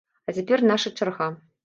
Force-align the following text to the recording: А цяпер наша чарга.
А 0.31 0.33
цяпер 0.37 0.63
наша 0.71 0.93
чарга. 1.01 1.27